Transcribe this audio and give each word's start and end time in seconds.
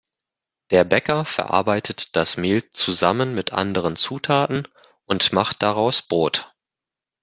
Der 0.71 0.83
Bäcker 0.83 1.25
verarbeitet 1.25 2.15
das 2.15 2.35
Mehl 2.35 2.67
zusammen 2.71 3.35
mit 3.35 3.53
anderen 3.53 3.95
Zutaten 3.95 4.67
und 5.05 5.31
macht 5.31 5.61
daraus 5.61 6.01
Brot. 6.01 6.51